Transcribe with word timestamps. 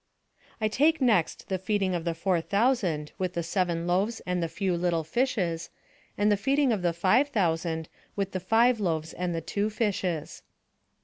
I 0.59 0.67
take 0.67 0.99
next 0.99 1.47
the 1.47 1.59
feeding 1.59 1.93
of 1.93 2.05
the 2.05 2.15
four 2.15 2.41
thousand 2.41 3.11
with 3.19 3.33
the 3.35 3.43
seven 3.43 3.85
loaves 3.85 4.19
and 4.25 4.41
the 4.41 4.47
few 4.47 4.75
little 4.75 5.03
fishes, 5.03 5.69
and 6.17 6.31
the 6.31 6.37
feeding 6.41 6.71
of 6.73 6.81
the 6.81 6.91
five 6.91 7.27
thousand 7.29 7.87
with 8.15 8.31
the 8.31 8.39
five 8.39 8.79
loaves 8.79 9.13
and 9.13 9.35
the 9.35 9.41
two 9.41 9.69
fishes. 9.69 10.41